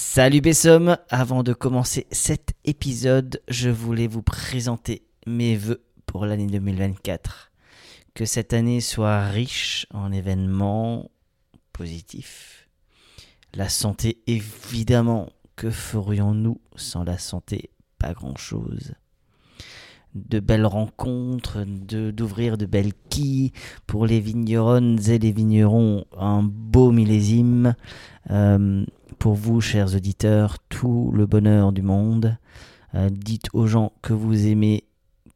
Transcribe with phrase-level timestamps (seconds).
[0.00, 6.46] Salut Bessom, avant de commencer cet épisode, je voulais vous présenter mes voeux pour l'année
[6.46, 7.50] 2024.
[8.14, 11.10] Que cette année soit riche en événements
[11.72, 12.68] positifs.
[13.54, 17.70] La santé, évidemment, que ferions-nous sans la santé?
[17.98, 18.94] Pas grand-chose.
[20.14, 23.52] De belles rencontres, d'ouvrir de belles quilles
[23.86, 27.74] pour les vigneronnes et les vignerons, un beau millésime.
[28.30, 28.84] Euh,
[29.18, 32.38] pour vous, chers auditeurs, tout le bonheur du monde.
[32.94, 34.84] Euh, dites aux gens que vous aimez,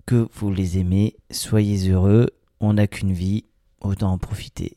[0.07, 1.17] que vous les aimez.
[1.31, 2.31] Soyez heureux.
[2.61, 3.45] On n'a qu'une vie.
[3.81, 4.77] Autant en profiter.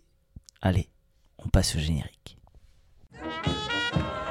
[0.61, 0.89] Allez,
[1.37, 2.34] on passe au générique.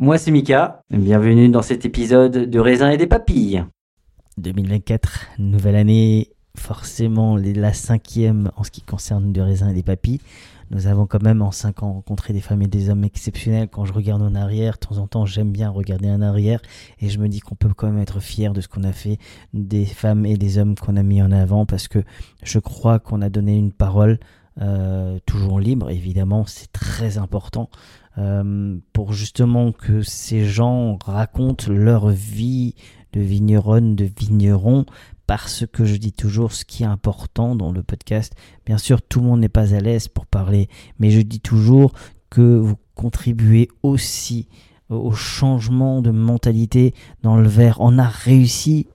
[0.00, 3.64] Moi c'est Mika, bienvenue dans cet épisode de raisin et des papilles.
[4.36, 10.20] 2024, nouvelle année, forcément la cinquième en ce qui concerne du raisin et des papilles.
[10.70, 13.66] Nous avons quand même en cinq ans rencontré des femmes et des hommes exceptionnels.
[13.66, 16.60] Quand je regarde en arrière, de temps en temps, j'aime bien regarder en arrière
[17.00, 19.18] et je me dis qu'on peut quand même être fier de ce qu'on a fait,
[19.52, 22.04] des femmes et des hommes qu'on a mis en avant parce que
[22.44, 24.20] je crois qu'on a donné une parole
[24.60, 27.70] euh, toujours libre, évidemment, c'est très important
[28.18, 32.74] euh, pour justement que ces gens racontent leur vie
[33.12, 34.84] de vigneronne, de vigneron,
[35.26, 38.34] parce que je dis toujours ce qui est important dans le podcast.
[38.66, 41.92] Bien sûr, tout le monde n'est pas à l'aise pour parler, mais je dis toujours
[42.30, 44.48] que vous contribuez aussi
[44.88, 47.76] au changement de mentalité dans le verre.
[47.80, 48.88] On a réussi,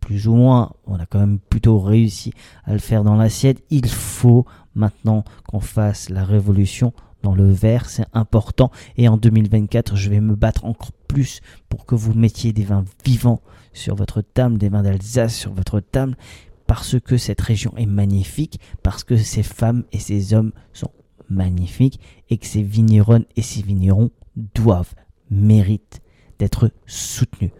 [0.00, 2.32] plus ou moins, on a quand même plutôt réussi
[2.64, 3.62] à le faire dans l'assiette.
[3.70, 6.92] Il faut maintenant qu'on fasse la révolution
[7.22, 8.70] dans le verre, c'est important.
[8.96, 12.84] Et en 2024, je vais me battre encore plus pour que vous mettiez des vins
[13.04, 13.40] vivants
[13.72, 16.16] sur votre table, des vins d'Alsace sur votre table,
[16.66, 20.90] parce que cette région est magnifique, parce que ces femmes et ces hommes sont
[21.28, 21.98] magnifiques,
[22.28, 24.10] et que ces vigneronnes et ces vignerons
[24.54, 24.94] doivent,
[25.30, 26.00] méritent
[26.38, 27.52] d'être soutenus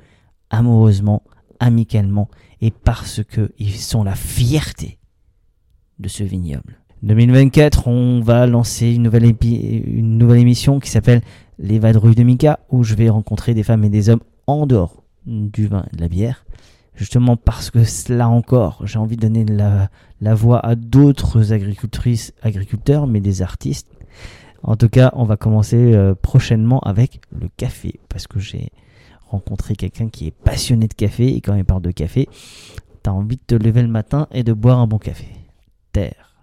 [0.51, 1.23] amoureusement,
[1.59, 2.29] amicalement,
[2.61, 4.99] et parce qu'ils sont la fierté
[5.99, 6.84] de ce vignoble.
[7.05, 11.21] 2024, on va lancer une nouvelle, émission qui s'appelle
[11.59, 15.03] Les Vadrouilles de Mika, où je vais rencontrer des femmes et des hommes en dehors
[15.27, 16.47] du vin et de la bière.
[16.95, 19.91] Justement parce que là encore, j'ai envie de donner la,
[20.23, 23.89] la voix à d'autres agricultrices, agriculteurs, mais des artistes.
[24.63, 28.71] En tout cas, on va commencer euh, prochainement avec le café, parce que j'ai
[29.29, 32.31] rencontré quelqu'un qui est passionné de café, et quand il parle de café,
[33.03, 35.27] t'as envie de te lever le matin et de boire un bon café.
[35.93, 36.34] Terre.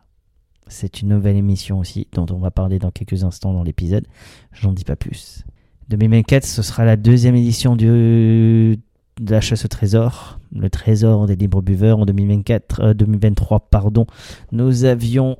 [0.71, 4.07] C'est une nouvelle émission aussi, dont on va parler dans quelques instants dans l'épisode.
[4.53, 5.43] J'en dis pas plus.
[5.89, 8.77] 2024, ce sera la deuxième édition de
[9.19, 11.99] la chasse au trésor, le trésor des libres buveurs.
[11.99, 14.07] En 2024, euh, 2023, pardon,
[14.53, 15.35] nous avions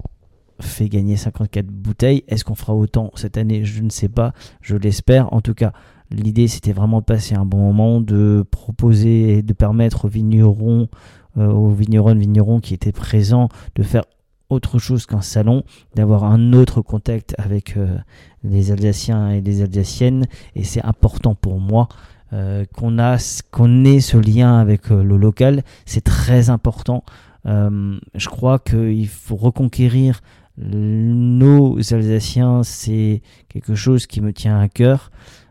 [0.59, 2.23] fait gagner 54 bouteilles.
[2.27, 3.63] Est-ce qu'on fera autant cette année?
[3.63, 4.33] Je ne sais pas.
[4.59, 5.31] Je l'espère.
[5.33, 5.71] En tout cas,
[6.11, 10.89] l'idée c'était vraiment de passer un bon moment, de proposer et de permettre aux vignerons,
[11.37, 14.03] euh, aux vigneronnes, vignerons qui étaient présents, de faire
[14.51, 15.63] autre chose qu'un salon,
[15.95, 17.97] d'avoir un autre contact avec euh,
[18.43, 20.25] les Alsaciens et les Alsaciennes.
[20.55, 21.87] Et c'est important pour moi
[22.33, 25.63] euh, qu'on a ait ce lien avec euh, le local.
[25.85, 27.03] C'est très important.
[27.43, 30.21] Je crois qu'il faut reconquérir
[30.57, 32.61] nos Alsaciens.
[32.61, 35.09] C'est quelque chose qui me tient à cœur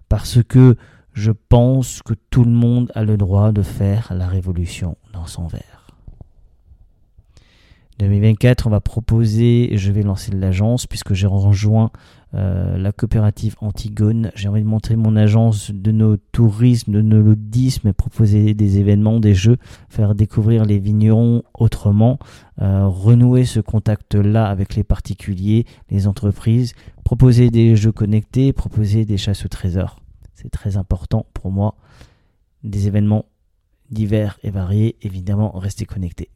[0.08, 0.76] parce que
[1.14, 5.48] je pense que tout le monde a le droit de faire la révolution dans son
[5.48, 5.79] verre.
[8.00, 11.90] 2024, on va proposer, je vais lancer l'agence puisque j'ai rejoint
[12.34, 14.30] euh, la coopérative Antigone.
[14.34, 19.20] J'ai envie de monter mon agence de nos tourismes, de nos ludismes, proposer des événements,
[19.20, 19.58] des jeux,
[19.90, 22.18] faire découvrir les vignerons autrement,
[22.62, 26.72] euh, renouer ce contact-là avec les particuliers, les entreprises,
[27.04, 30.00] proposer des jeux connectés, proposer des chasses au trésor.
[30.34, 31.74] C'est très important pour moi.
[32.64, 33.26] Des événements
[33.90, 36.30] divers et variés, évidemment, restez connectés.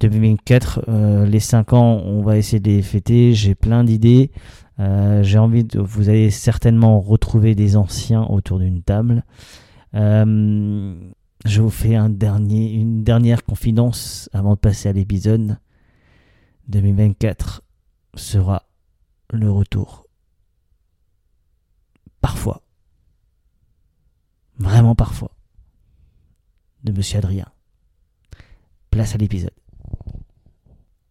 [0.00, 3.34] 2024, euh, les 5 ans, on va essayer de les fêter.
[3.34, 4.30] J'ai plein d'idées.
[4.78, 5.80] Euh, J'ai envie de.
[5.80, 9.24] Vous allez certainement retrouver des anciens autour d'une table.
[9.94, 10.94] Euh,
[11.44, 15.58] je vous fais une dernière confidence avant de passer à l'épisode.
[16.68, 17.62] 2024
[18.14, 18.64] sera
[19.30, 20.06] le retour.
[22.20, 22.62] Parfois.
[24.58, 25.30] Vraiment parfois.
[26.84, 27.46] de Monsieur Adrien.
[28.90, 29.52] Place à l'épisode.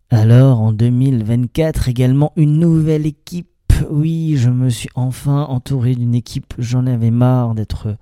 [0.10, 3.50] Alors, en 2024, également une nouvelle équipe.
[3.90, 6.54] Oui, je me suis enfin entouré d'une équipe.
[6.58, 7.98] J'en avais marre d'être,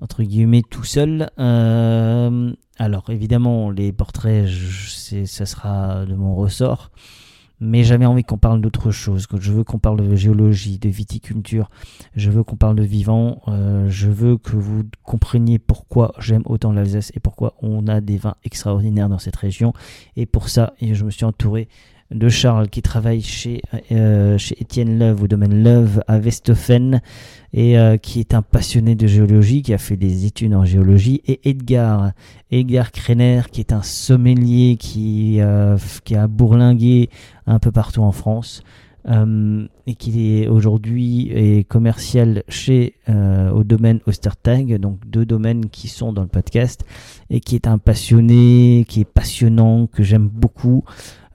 [0.00, 1.28] entre guillemets, tout seul.
[1.40, 6.92] Euh, alors, évidemment, les portraits, je, ça sera de mon ressort
[7.64, 9.28] mais j'avais envie qu'on parle d'autre chose.
[9.38, 11.70] Je veux qu'on parle de géologie, de viticulture,
[12.16, 16.72] je veux qu'on parle de vivant, euh, je veux que vous compreniez pourquoi j'aime autant
[16.72, 19.72] l'Alsace et pourquoi on a des vins extraordinaires dans cette région.
[20.16, 21.68] Et pour ça, je me suis entouré
[22.14, 27.00] de Charles qui travaille chez, euh, chez Étienne Love au domaine Love à Westhofen
[27.52, 31.20] et euh, qui est un passionné de géologie, qui a fait des études en géologie,
[31.26, 32.12] et Edgar,
[32.50, 37.10] Edgar Krener qui est un sommelier qui, euh, qui a bourlingué
[37.46, 38.62] un peu partout en France.
[39.86, 46.12] et qui est aujourd'hui est commercial chez au domaine Ostertag, donc deux domaines qui sont
[46.12, 46.84] dans le podcast,
[47.28, 50.84] et qui est un passionné, qui est passionnant, que j'aime beaucoup.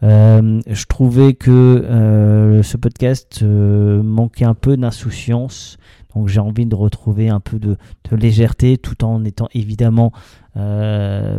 [0.03, 5.77] Euh, je trouvais que euh, ce podcast euh, manquait un peu d'insouciance.
[6.15, 7.77] Donc j'ai envie de retrouver un peu de,
[8.11, 10.11] légèreté tout en étant évidemment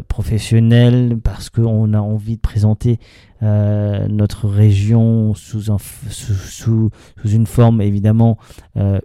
[0.07, 3.01] professionnel parce qu'on a envie de présenter
[3.43, 6.91] notre région sous, sous, sous,
[7.25, 8.39] une forme évidemment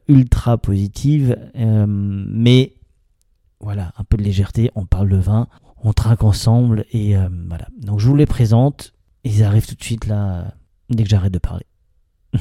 [0.08, 1.36] ultra positive.
[1.56, 2.74] mais
[3.60, 5.48] voilà, un peu de légèreté, on parle de vin,
[5.84, 7.16] on trinque ensemble et
[7.48, 7.66] voilà.
[7.82, 8.93] Donc je vous les présente.
[9.24, 10.54] Ils arrivent tout de suite là,
[10.90, 11.66] dès que j'arrête de parler.